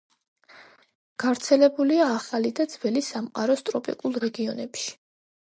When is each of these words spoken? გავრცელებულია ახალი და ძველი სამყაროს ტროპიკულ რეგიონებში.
გავრცელებულია 1.23 2.07
ახალი 2.15 2.53
და 2.61 2.67
ძველი 2.73 3.05
სამყაროს 3.11 3.63
ტროპიკულ 3.69 4.19
რეგიონებში. 4.27 4.91